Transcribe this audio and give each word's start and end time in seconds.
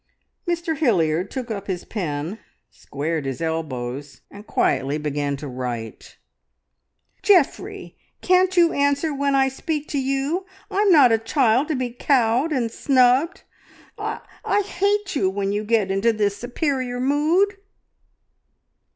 Mr 0.47 0.75
Hilliard 0.75 1.29
took 1.29 1.51
up 1.51 1.67
his 1.67 1.85
pen, 1.85 2.39
squared 2.71 3.25
his 3.27 3.39
elbows, 3.39 4.21
and 4.31 4.47
quietly 4.47 4.97
began 4.97 5.37
to 5.37 5.47
write. 5.47 6.17
"Geoffrey, 7.21 7.95
can't 8.19 8.57
you 8.57 8.73
answer 8.73 9.13
when 9.13 9.35
I 9.35 9.47
speak 9.47 9.87
to 9.89 9.99
you! 9.99 10.47
I'm 10.71 10.89
not 10.89 11.11
a 11.11 11.19
child 11.19 11.67
to 11.67 11.75
be 11.75 11.91
cowed 11.91 12.51
and 12.51 12.71
snubbed! 12.71 13.43
I 13.95 14.21
I 14.43 14.61
hate 14.61 15.15
you 15.15 15.29
when 15.29 15.51
you 15.51 15.63
get 15.63 15.91
into 15.91 16.11
this 16.11 16.35
superior 16.35 16.99
mood!" 16.99 17.57